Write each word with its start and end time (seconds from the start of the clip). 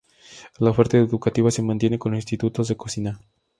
La 0.57 0.71
oferta 0.71 0.97
educativa 0.97 1.51
se 1.51 1.61
mantiene 1.61 1.99
con 1.99 2.15
institutos 2.15 2.67
de 2.69 2.75
cocina. 2.75 3.19